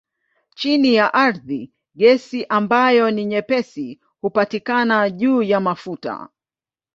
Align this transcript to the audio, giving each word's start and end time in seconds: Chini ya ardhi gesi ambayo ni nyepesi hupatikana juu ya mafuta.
Chini 0.55 0.93
ya 0.93 1.13
ardhi 1.13 1.73
gesi 1.95 2.45
ambayo 2.49 3.11
ni 3.11 3.25
nyepesi 3.25 4.01
hupatikana 4.21 5.09
juu 5.09 5.41
ya 5.43 5.59
mafuta. 5.59 6.29